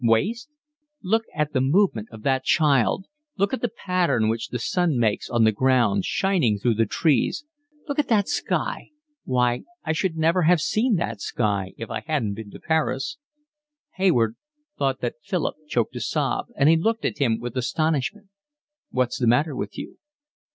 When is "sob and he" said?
16.01-16.77